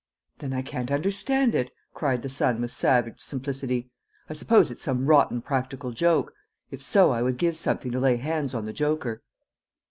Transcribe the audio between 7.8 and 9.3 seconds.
to lay hands on the joker!"